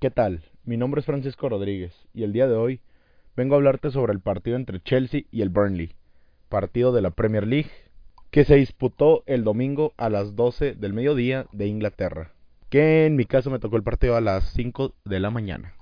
¿Qué 0.00 0.10
tal? 0.12 0.44
Mi 0.64 0.76
nombre 0.76 1.00
es 1.00 1.06
Francisco 1.06 1.48
Rodríguez 1.48 1.92
y 2.14 2.22
el 2.22 2.32
día 2.32 2.46
de 2.46 2.54
hoy 2.54 2.80
vengo 3.34 3.54
a 3.54 3.58
hablarte 3.58 3.90
sobre 3.90 4.12
el 4.12 4.20
partido 4.20 4.54
entre 4.54 4.78
Chelsea 4.80 5.22
y 5.32 5.42
el 5.42 5.48
Burnley, 5.48 5.96
partido 6.48 6.92
de 6.92 7.02
la 7.02 7.10
Premier 7.10 7.44
League 7.44 7.72
que 8.30 8.44
se 8.44 8.54
disputó 8.54 9.24
el 9.26 9.42
domingo 9.42 9.94
a 9.96 10.08
las 10.08 10.36
12 10.36 10.76
del 10.76 10.92
mediodía 10.92 11.46
de 11.50 11.66
Inglaterra, 11.66 12.30
que 12.70 13.06
en 13.06 13.16
mi 13.16 13.24
caso 13.24 13.50
me 13.50 13.58
tocó 13.58 13.74
el 13.74 13.82
partido 13.82 14.14
a 14.14 14.20
las 14.20 14.52
5 14.52 14.94
de 15.04 15.18
la 15.18 15.30
mañana. 15.30 15.74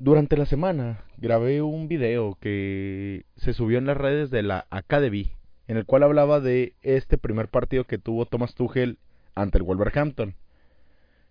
Durante 0.00 0.36
la 0.36 0.46
semana 0.46 1.04
grabé 1.18 1.62
un 1.62 1.86
video 1.86 2.36
que 2.40 3.26
se 3.36 3.52
subió 3.52 3.78
en 3.78 3.86
las 3.86 3.96
redes 3.96 4.30
de 4.30 4.42
la 4.42 4.66
Academy, 4.70 5.30
en 5.68 5.76
el 5.76 5.86
cual 5.86 6.02
hablaba 6.02 6.40
de 6.40 6.74
este 6.82 7.16
primer 7.16 7.46
partido 7.46 7.84
que 7.84 7.98
tuvo 7.98 8.26
Thomas 8.26 8.56
Tuchel 8.56 8.98
ante 9.36 9.58
el 9.58 9.62
Wolverhampton. 9.62 10.34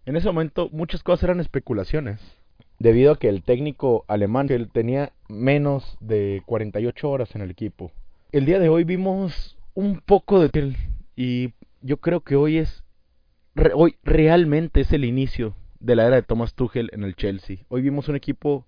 En 0.06 0.16
ese 0.16 0.28
momento 0.28 0.70
muchas 0.72 1.04
cosas 1.04 1.26
eran 1.26 1.40
especulaciones, 1.40 2.20
debido 2.80 3.12
a 3.12 3.20
que 3.20 3.30
el 3.30 3.44
técnico 3.44 4.04
alemán 4.08 4.48
tenía 4.74 5.12
menos 5.30 5.96
de 6.00 6.42
48 6.48 7.10
horas 7.10 7.36
en 7.36 7.42
el 7.42 7.52
equipo. 7.52 7.92
El 8.32 8.46
día 8.46 8.58
de 8.58 8.70
hoy 8.70 8.84
vimos 8.84 9.58
un 9.76 10.02
poco 10.02 10.40
de 10.40 10.50
Tuchel 10.50 10.76
y 11.16 11.54
yo 11.82 11.98
creo 11.98 12.22
que 12.22 12.36
hoy 12.36 12.58
es 12.58 12.84
hoy 13.76 13.96
realmente 14.04 14.82
es 14.82 14.92
el 14.92 15.06
inicio 15.06 15.56
de 15.80 15.96
la 15.96 16.08
era 16.08 16.16
de 16.16 16.24
Thomas 16.24 16.56
Tuchel 16.56 16.90
en 16.94 17.04
el 17.04 17.16
Chelsea. 17.16 17.58
Hoy 17.70 17.84
vimos 17.84 18.10
un 18.10 18.16
equipo 18.16 18.66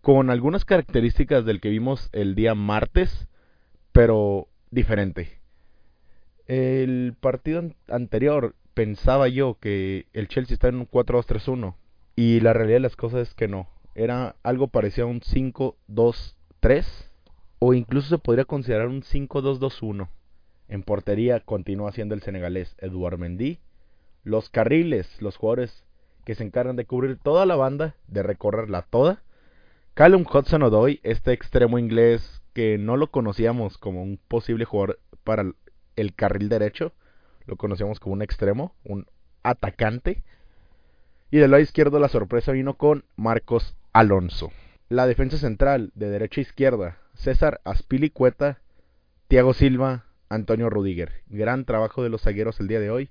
con 0.00 0.30
algunas 0.30 0.64
características 0.64 1.44
del 1.44 1.60
que 1.60 1.70
vimos 1.70 2.08
el 2.12 2.36
día 2.36 2.54
martes, 2.54 3.26
pero 3.90 4.46
diferente. 4.70 5.40
El 6.46 7.16
partido 7.18 7.68
anterior 7.88 8.54
pensaba 8.76 9.26
yo 9.28 9.56
que 9.58 10.06
el 10.12 10.28
Chelsea 10.28 10.52
estaba 10.52 10.74
en 10.74 10.80
un 10.80 10.90
4-2-3-1 10.90 11.74
y 12.14 12.40
la 12.40 12.52
realidad 12.52 12.76
de 12.76 12.80
las 12.80 12.94
cosas 12.94 13.28
es 13.28 13.34
que 13.34 13.48
no. 13.48 13.70
Era 13.94 14.36
algo 14.42 14.68
parecido 14.68 15.06
a 15.06 15.10
un 15.10 15.22
5-2-3 15.22 16.84
o 17.58 17.72
incluso 17.72 18.08
se 18.10 18.18
podría 18.18 18.44
considerar 18.44 18.88
un 18.88 19.00
5-2-2-1. 19.00 20.10
En 20.68 20.82
portería 20.82 21.40
continúa 21.40 21.90
siendo 21.92 22.14
el 22.14 22.20
senegalés 22.20 22.76
Eduard 22.78 23.16
Mendy. 23.16 23.60
Los 24.24 24.50
carriles, 24.50 25.22
los 25.22 25.38
jugadores 25.38 25.86
que 26.26 26.34
se 26.34 26.44
encargan 26.44 26.76
de 26.76 26.84
cubrir 26.84 27.16
toda 27.16 27.46
la 27.46 27.56
banda, 27.56 27.94
de 28.08 28.22
recorrerla 28.22 28.82
toda. 28.82 29.22
Callum 29.94 30.26
Hudson 30.30 30.62
Odoi, 30.64 31.00
este 31.02 31.32
extremo 31.32 31.78
inglés 31.78 32.42
que 32.52 32.76
no 32.76 32.98
lo 32.98 33.10
conocíamos 33.10 33.78
como 33.78 34.02
un 34.02 34.18
posible 34.28 34.66
jugador 34.66 35.00
para 35.24 35.50
el 35.96 36.14
carril 36.14 36.50
derecho, 36.50 36.92
lo 37.46 37.56
conocíamos 37.56 38.00
como 38.00 38.14
un 38.14 38.22
extremo, 38.22 38.74
un 38.84 39.06
atacante. 39.42 40.22
Y 41.30 41.38
del 41.38 41.50
lado 41.50 41.62
izquierdo 41.62 41.98
la 41.98 42.08
sorpresa 42.08 42.52
vino 42.52 42.74
con 42.74 43.04
Marcos 43.16 43.76
Alonso. 43.92 44.52
La 44.88 45.06
defensa 45.06 45.38
central 45.38 45.90
de 45.94 46.10
derecha 46.10 46.40
a 46.40 46.42
izquierda, 46.42 46.98
César 47.14 47.60
Aspilicueta, 47.64 48.60
Thiago 49.28 49.54
Silva, 49.54 50.04
Antonio 50.28 50.70
Rudiger. 50.70 51.22
Gran 51.28 51.64
trabajo 51.64 52.02
de 52.02 52.08
los 52.08 52.22
zagueros 52.22 52.60
el 52.60 52.68
día 52.68 52.80
de 52.80 52.90
hoy. 52.90 53.10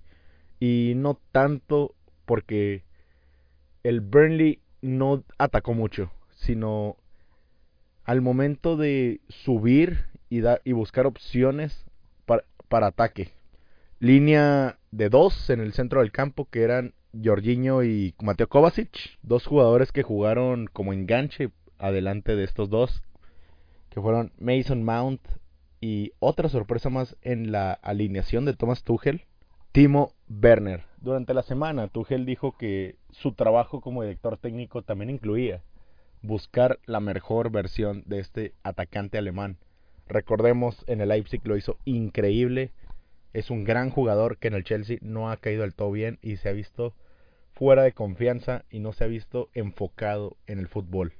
Y 0.59 0.93
no 0.95 1.19
tanto 1.31 1.93
porque 2.25 2.83
el 3.83 3.99
Burnley 3.99 4.61
no 4.81 5.23
atacó 5.37 5.73
mucho, 5.73 6.11
sino 6.35 6.95
al 8.05 8.21
momento 8.21 8.77
de 8.77 9.19
subir 9.27 10.05
y, 10.29 10.41
y 10.63 10.71
buscar 10.71 11.05
opciones 11.05 11.85
para, 12.25 12.45
para 12.69 12.87
ataque 12.87 13.33
línea 13.99 14.77
de 14.91 15.09
dos 15.09 15.49
en 15.49 15.59
el 15.59 15.73
centro 15.73 16.01
del 16.01 16.11
campo 16.11 16.47
que 16.49 16.63
eran 16.63 16.93
Jorginho 17.23 17.83
y 17.83 18.13
Mateo 18.21 18.49
Kovacic, 18.49 19.17
dos 19.21 19.45
jugadores 19.45 19.91
que 19.91 20.03
jugaron 20.03 20.67
como 20.71 20.93
enganche 20.93 21.51
adelante 21.77 22.35
de 22.35 22.43
estos 22.43 22.69
dos, 22.69 23.03
que 23.89 24.01
fueron 24.01 24.33
Mason 24.37 24.83
Mount 24.83 25.21
y 25.79 26.11
otra 26.19 26.49
sorpresa 26.49 26.89
más 26.89 27.15
en 27.21 27.51
la 27.51 27.73
alineación 27.73 28.45
de 28.45 28.53
Thomas 28.53 28.83
Tuchel, 28.83 29.23
Timo 29.71 30.11
Werner. 30.29 30.83
Durante 30.97 31.33
la 31.33 31.43
semana 31.43 31.87
Tuchel 31.87 32.25
dijo 32.25 32.57
que 32.57 32.95
su 33.11 33.33
trabajo 33.33 33.81
como 33.81 34.01
director 34.01 34.37
técnico 34.37 34.81
también 34.81 35.09
incluía 35.09 35.61
buscar 36.21 36.79
la 36.85 36.99
mejor 36.99 37.51
versión 37.51 38.03
de 38.05 38.19
este 38.19 38.53
atacante 38.63 39.17
alemán. 39.17 39.57
Recordemos, 40.07 40.83
en 40.87 41.01
el 41.01 41.09
Leipzig 41.09 41.41
lo 41.45 41.57
hizo 41.57 41.77
increíble 41.85 42.71
es 43.35 43.51
un 43.51 43.65
gran 43.65 43.89
jugador 43.89 44.37
que 44.37 44.47
en 44.47 44.53
el 44.53 44.63
Chelsea 44.63 44.97
no 45.01 45.29
ha 45.29 45.35
caído 45.35 45.63
del 45.63 45.75
todo 45.75 45.91
bien 45.91 46.19
y 46.21 46.37
se 46.37 46.47
ha 46.47 46.53
visto 46.53 46.95
fuera 47.51 47.83
de 47.83 47.91
confianza 47.91 48.63
y 48.69 48.79
no 48.79 48.93
se 48.93 49.03
ha 49.03 49.07
visto 49.07 49.49
enfocado 49.53 50.37
en 50.47 50.57
el 50.57 50.69
fútbol. 50.69 51.13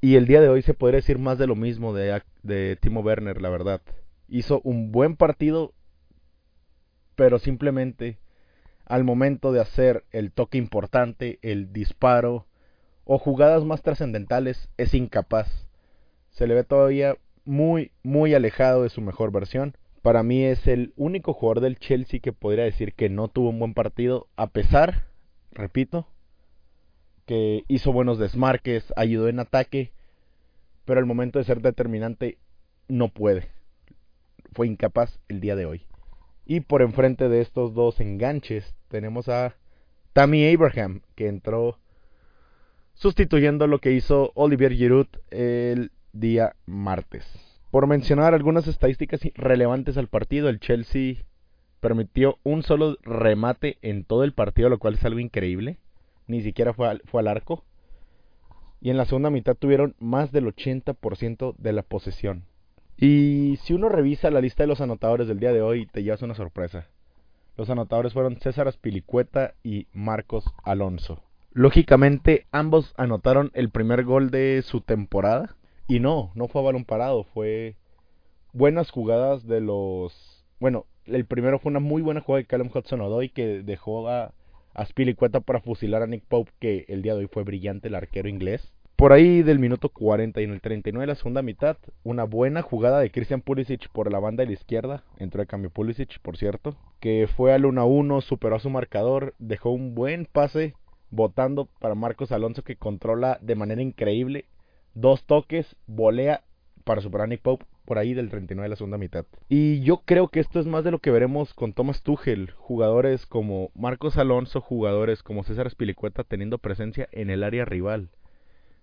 Y 0.00 0.16
el 0.16 0.26
día 0.26 0.40
de 0.40 0.48
hoy 0.48 0.62
se 0.62 0.72
podría 0.72 0.96
decir 0.96 1.18
más 1.18 1.36
de 1.36 1.46
lo 1.46 1.56
mismo 1.56 1.92
de, 1.92 2.22
de 2.42 2.76
Timo 2.76 3.00
Werner, 3.00 3.42
la 3.42 3.50
verdad. 3.50 3.82
Hizo 4.28 4.62
un 4.64 4.92
buen 4.92 5.16
partido, 5.16 5.74
pero 7.16 7.38
simplemente 7.38 8.18
al 8.86 9.04
momento 9.04 9.52
de 9.52 9.60
hacer 9.60 10.04
el 10.10 10.32
toque 10.32 10.56
importante, 10.56 11.38
el 11.42 11.74
disparo 11.74 12.46
o 13.04 13.18
jugadas 13.18 13.64
más 13.64 13.82
trascendentales, 13.82 14.70
es 14.78 14.94
incapaz. 14.94 15.68
Se 16.30 16.46
le 16.46 16.54
ve 16.54 16.64
todavía 16.64 17.18
muy, 17.44 17.92
muy 18.02 18.32
alejado 18.32 18.84
de 18.84 18.88
su 18.88 19.02
mejor 19.02 19.32
versión 19.32 19.76
para 20.08 20.22
mí 20.22 20.42
es 20.42 20.66
el 20.66 20.94
único 20.96 21.34
jugador 21.34 21.60
del 21.60 21.78
Chelsea 21.78 22.20
que 22.20 22.32
podría 22.32 22.64
decir 22.64 22.94
que 22.94 23.10
no 23.10 23.28
tuvo 23.28 23.50
un 23.50 23.58
buen 23.58 23.74
partido, 23.74 24.26
a 24.36 24.46
pesar, 24.46 25.04
repito, 25.52 26.06
que 27.26 27.64
hizo 27.68 27.92
buenos 27.92 28.18
desmarques, 28.18 28.90
ayudó 28.96 29.28
en 29.28 29.38
ataque, 29.38 29.92
pero 30.86 30.98
al 30.98 31.04
momento 31.04 31.38
de 31.38 31.44
ser 31.44 31.60
determinante 31.60 32.38
no 32.88 33.10
puede. 33.10 33.50
Fue 34.54 34.66
incapaz 34.66 35.20
el 35.28 35.40
día 35.40 35.56
de 35.56 35.66
hoy. 35.66 35.82
Y 36.46 36.60
por 36.60 36.80
enfrente 36.80 37.28
de 37.28 37.42
estos 37.42 37.74
dos 37.74 38.00
enganches 38.00 38.74
tenemos 38.88 39.28
a 39.28 39.56
Tammy 40.14 40.50
Abraham, 40.50 41.02
que 41.16 41.26
entró 41.28 41.76
sustituyendo 42.94 43.66
lo 43.66 43.78
que 43.78 43.92
hizo 43.92 44.32
Olivier 44.34 44.72
Giroud 44.72 45.08
el 45.30 45.92
día 46.14 46.56
martes. 46.64 47.26
Por 47.70 47.86
mencionar 47.86 48.32
algunas 48.32 48.66
estadísticas 48.66 49.20
relevantes 49.34 49.98
al 49.98 50.08
partido, 50.08 50.48
el 50.48 50.58
Chelsea 50.58 51.16
permitió 51.80 52.38
un 52.42 52.62
solo 52.62 52.96
remate 53.02 53.78
en 53.82 54.04
todo 54.04 54.24
el 54.24 54.32
partido, 54.32 54.68
lo 54.68 54.78
cual 54.78 54.94
es 54.94 55.04
algo 55.04 55.20
increíble. 55.20 55.78
Ni 56.26 56.42
siquiera 56.42 56.72
fue 56.72 56.88
al, 56.88 57.28
arco. 57.28 57.64
Y 58.80 58.90
en 58.90 58.96
la 58.96 59.04
segunda 59.04 59.30
mitad 59.30 59.54
tuvieron 59.54 59.94
más 59.98 60.32
del 60.32 60.46
80% 60.46 61.56
de 61.56 61.72
la 61.72 61.82
posesión. 61.82 62.44
Y 62.96 63.58
si 63.62 63.74
uno 63.74 63.88
revisa 63.88 64.30
la 64.30 64.40
lista 64.40 64.62
de 64.62 64.68
los 64.68 64.80
anotadores 64.80 65.28
del 65.28 65.40
día 65.40 65.52
de 65.52 65.62
hoy, 65.62 65.86
te 65.86 66.02
llevas 66.02 66.22
una 66.22 66.34
sorpresa. 66.34 66.86
Los 67.56 67.70
anotadores 67.70 68.12
fueron 68.12 68.40
César 68.40 68.68
Aspilicueta 68.68 69.54
y 69.62 69.88
Marcos 69.92 70.44
Alonso. 70.64 71.22
Lógicamente, 71.52 72.46
ambos 72.50 72.94
anotaron 72.96 73.50
el 73.54 73.70
primer 73.70 74.04
gol 74.04 74.30
de 74.30 74.62
su 74.62 74.80
temporada. 74.80 75.56
Y 75.90 76.00
no, 76.00 76.30
no 76.34 76.48
fue 76.48 76.60
a 76.60 76.64
balón 76.64 76.84
parado, 76.84 77.24
fue 77.24 77.74
buenas 78.52 78.90
jugadas 78.90 79.46
de 79.46 79.62
los... 79.62 80.44
Bueno, 80.60 80.84
el 81.06 81.24
primero 81.24 81.58
fue 81.58 81.70
una 81.70 81.80
muy 81.80 82.02
buena 82.02 82.20
jugada 82.20 82.42
de 82.42 82.46
Callum 82.46 82.68
Hudson-Odoi 82.68 83.30
que 83.30 83.62
dejó 83.62 84.06
a, 84.08 84.34
Spilicueta 84.84 85.40
para 85.40 85.60
fusilar 85.60 86.02
a 86.02 86.06
Nick 86.06 86.24
Pope, 86.28 86.52
que 86.60 86.84
el 86.88 87.00
día 87.00 87.14
de 87.14 87.20
hoy 87.20 87.28
fue 87.32 87.42
brillante 87.42 87.88
el 87.88 87.94
arquero 87.94 88.28
inglés. 88.28 88.70
Por 88.96 89.12
ahí 89.12 89.42
del 89.42 89.58
minuto 89.58 89.88
40 89.88 90.40
y 90.40 90.44
en 90.44 90.52
el 90.52 90.60
39 90.60 91.02
de 91.02 91.06
la 91.06 91.14
segunda 91.14 91.40
mitad, 91.40 91.78
una 92.04 92.24
buena 92.24 92.60
jugada 92.60 93.00
de 93.00 93.10
Christian 93.10 93.40
Pulisic 93.40 93.88
por 93.88 94.12
la 94.12 94.18
banda 94.18 94.42
de 94.42 94.48
la 94.48 94.52
izquierda, 94.52 95.04
entró 95.16 95.40
de 95.40 95.46
cambio 95.46 95.70
Pulisic, 95.70 96.20
por 96.20 96.36
cierto, 96.36 96.76
que 97.00 97.28
fue 97.34 97.54
al 97.54 97.64
1-1, 97.64 98.20
superó 98.20 98.56
a 98.56 98.60
su 98.60 98.68
marcador, 98.68 99.34
dejó 99.38 99.70
un 99.70 99.94
buen 99.94 100.26
pase 100.26 100.74
votando 101.10 101.66
para 101.80 101.94
Marcos 101.94 102.30
Alonso 102.30 102.62
que 102.62 102.76
controla 102.76 103.38
de 103.40 103.54
manera 103.54 103.80
increíble 103.80 104.44
dos 105.00 105.24
toques, 105.24 105.76
volea 105.86 106.42
para 106.84 107.00
superar 107.00 107.28
Nick 107.28 107.42
Pope 107.42 107.66
por 107.84 107.98
ahí 107.98 108.14
del 108.14 108.28
39 108.28 108.64
de 108.64 108.68
la 108.68 108.76
segunda 108.76 108.98
mitad. 108.98 109.24
Y 109.48 109.80
yo 109.80 110.02
creo 110.04 110.28
que 110.28 110.40
esto 110.40 110.60
es 110.60 110.66
más 110.66 110.84
de 110.84 110.90
lo 110.90 110.98
que 110.98 111.10
veremos 111.10 111.54
con 111.54 111.72
Thomas 111.72 112.02
Tuchel, 112.02 112.50
jugadores 112.56 113.24
como 113.24 113.70
Marcos 113.74 114.18
Alonso, 114.18 114.60
jugadores 114.60 115.22
como 115.22 115.44
César 115.44 115.66
Espilicueta 115.66 116.24
teniendo 116.24 116.58
presencia 116.58 117.08
en 117.12 117.30
el 117.30 117.44
área 117.44 117.64
rival. 117.64 118.10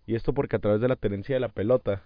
Y 0.08 0.16
esto 0.16 0.34
porque 0.34 0.56
a 0.56 0.60
través 0.60 0.82
de 0.82 0.88
la 0.88 0.96
tenencia 0.96 1.36
de 1.36 1.40
la 1.40 1.50
pelota 1.50 2.04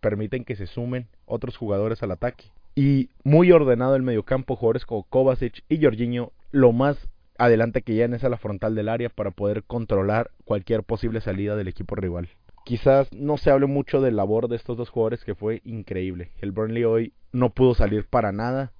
permiten 0.00 0.44
que 0.44 0.56
se 0.56 0.66
sumen 0.66 1.08
otros 1.26 1.56
jugadores 1.56 2.02
al 2.02 2.12
ataque. 2.12 2.46
Y 2.74 3.10
muy 3.22 3.52
ordenado 3.52 3.94
el 3.94 4.02
mediocampo, 4.02 4.56
jugadores 4.56 4.86
como 4.86 5.04
Kovacic 5.04 5.62
y 5.68 5.82
Jorginho, 5.82 6.32
lo 6.50 6.72
más 6.72 6.96
adelante 7.38 7.82
que 7.82 7.94
llegan 7.94 8.14
es 8.14 8.24
a 8.24 8.28
la 8.28 8.38
frontal 8.38 8.74
del 8.74 8.88
área 8.88 9.10
para 9.10 9.30
poder 9.30 9.62
controlar 9.64 10.30
cualquier 10.44 10.82
posible 10.82 11.20
salida 11.20 11.54
del 11.56 11.68
equipo 11.68 11.94
rival 11.94 12.28
quizás 12.64 13.12
no 13.12 13.36
se 13.36 13.50
hable 13.50 13.66
mucho 13.66 14.00
del 14.00 14.16
labor 14.16 14.48
de 14.48 14.56
estos 14.56 14.76
dos 14.76 14.90
jugadores 14.90 15.24
que 15.24 15.34
fue 15.34 15.60
increíble. 15.64 16.30
El 16.40 16.52
Burnley 16.52 16.84
hoy 16.84 17.12
no 17.32 17.50
pudo 17.50 17.74
salir 17.74 18.06
para 18.06 18.32
nada. 18.32 18.72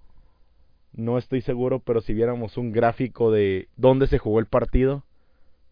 No 0.92 1.18
estoy 1.18 1.40
seguro, 1.40 1.80
pero 1.80 2.00
si 2.00 2.12
viéramos 2.12 2.56
un 2.56 2.72
gráfico 2.72 3.30
de 3.30 3.68
dónde 3.76 4.06
se 4.06 4.18
jugó 4.18 4.40
el 4.40 4.46
partido, 4.46 5.04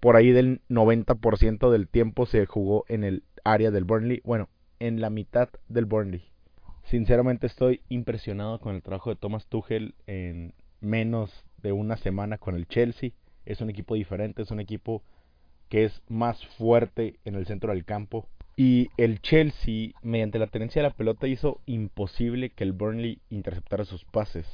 por 0.00 0.16
ahí 0.16 0.32
del 0.32 0.62
90% 0.68 1.70
del 1.70 1.88
tiempo 1.88 2.26
se 2.26 2.46
jugó 2.46 2.84
en 2.88 3.04
el 3.04 3.22
área 3.44 3.70
del 3.70 3.84
Burnley, 3.84 4.22
bueno, 4.24 4.48
en 4.78 5.00
la 5.00 5.10
mitad 5.10 5.50
del 5.68 5.84
Burnley. 5.84 6.24
Sinceramente 6.84 7.46
estoy 7.46 7.82
impresionado 7.88 8.58
con 8.58 8.74
el 8.74 8.82
trabajo 8.82 9.10
de 9.10 9.16
Thomas 9.16 9.46
Tuchel 9.46 9.94
en 10.06 10.54
menos 10.80 11.44
de 11.58 11.72
una 11.72 11.96
semana 11.98 12.38
con 12.38 12.56
el 12.56 12.66
Chelsea. 12.66 13.10
Es 13.44 13.60
un 13.60 13.68
equipo 13.68 13.94
diferente, 13.94 14.42
es 14.42 14.50
un 14.50 14.60
equipo 14.60 15.02
que 15.70 15.84
es 15.84 16.02
más 16.08 16.44
fuerte 16.58 17.18
en 17.24 17.36
el 17.36 17.46
centro 17.46 17.72
del 17.72 17.86
campo. 17.86 18.26
Y 18.56 18.90
el 18.98 19.22
Chelsea, 19.22 19.92
mediante 20.02 20.38
la 20.38 20.48
tenencia 20.48 20.82
de 20.82 20.88
la 20.88 20.94
pelota, 20.94 21.26
hizo 21.26 21.60
imposible 21.64 22.50
que 22.50 22.64
el 22.64 22.72
Burnley 22.72 23.20
interceptara 23.30 23.86
sus 23.86 24.04
pases. 24.04 24.46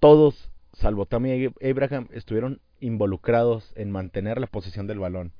Todos, 0.00 0.50
salvo 0.74 1.06
Tammy 1.06 1.48
Abraham, 1.62 2.08
estuvieron 2.12 2.60
involucrados 2.80 3.72
en 3.76 3.90
mantener 3.90 4.38
la 4.40 4.48
posición 4.48 4.86
del 4.86 4.98
balón. 4.98 5.32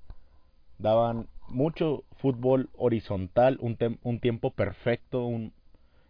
Daban 0.78 1.28
mucho 1.48 2.04
fútbol 2.16 2.70
horizontal, 2.74 3.58
un, 3.60 3.76
un 4.02 4.20
tiempo 4.20 4.50
perfecto, 4.52 5.26
un 5.26 5.52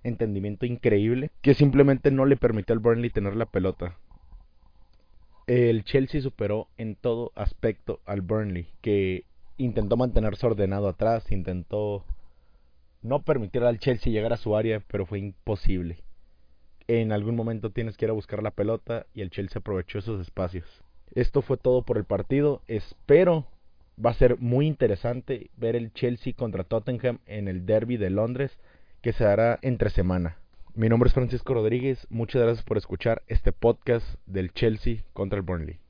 entendimiento 0.04 0.66
increíble 0.66 1.30
que 1.40 1.54
simplemente 1.54 2.10
no 2.10 2.26
le 2.26 2.36
permitió 2.36 2.74
al 2.74 2.78
Burnley 2.78 3.10
tener 3.10 3.34
la 3.34 3.46
pelota. 3.46 3.96
El 5.46 5.84
Chelsea 5.84 6.22
superó 6.22 6.68
en 6.78 6.96
todo 6.96 7.30
aspecto 7.34 8.00
al 8.06 8.22
Burnley, 8.22 8.68
que 8.80 9.24
intentó 9.58 9.96
mantenerse 9.98 10.46
ordenado 10.46 10.88
atrás, 10.88 11.30
intentó 11.30 12.04
no 13.02 13.22
permitir 13.22 13.62
al 13.62 13.78
Chelsea 13.78 14.10
llegar 14.10 14.32
a 14.32 14.38
su 14.38 14.56
área, 14.56 14.80
pero 14.80 15.04
fue 15.04 15.18
imposible. 15.18 15.98
En 16.88 17.12
algún 17.12 17.36
momento 17.36 17.70
tienes 17.70 17.96
que 17.96 18.06
ir 18.06 18.10
a 18.10 18.14
buscar 18.14 18.42
la 18.42 18.52
pelota 18.52 19.04
y 19.12 19.20
el 19.20 19.30
Chelsea 19.30 19.58
aprovechó 19.58 19.98
esos 19.98 20.20
espacios. 20.20 20.66
Esto 21.14 21.42
fue 21.42 21.58
todo 21.58 21.82
por 21.82 21.98
el 21.98 22.04
partido. 22.04 22.62
Espero 22.66 23.46
va 24.02 24.10
a 24.10 24.14
ser 24.14 24.38
muy 24.38 24.66
interesante 24.66 25.50
ver 25.56 25.76
el 25.76 25.92
Chelsea 25.92 26.32
contra 26.32 26.64
Tottenham 26.64 27.18
en 27.26 27.48
el 27.48 27.66
derby 27.66 27.98
de 27.98 28.08
Londres 28.08 28.58
que 29.02 29.12
se 29.12 29.24
hará 29.26 29.58
entre 29.60 29.90
semana. 29.90 30.38
Mi 30.76 30.88
nombre 30.88 31.06
es 31.06 31.14
Francisco 31.14 31.54
Rodríguez, 31.54 32.04
muchas 32.10 32.42
gracias 32.42 32.64
por 32.64 32.76
escuchar 32.76 33.22
este 33.28 33.52
podcast 33.52 34.04
del 34.26 34.52
Chelsea 34.52 35.04
contra 35.12 35.36
el 35.36 35.44
Burnley. 35.44 35.78